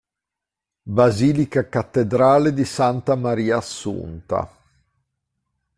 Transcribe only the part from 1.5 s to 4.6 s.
cattedrale di Santa Maria Assunta